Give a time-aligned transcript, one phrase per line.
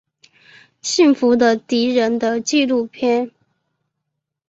[0.81, 3.29] 幸福的敌人的纪录片。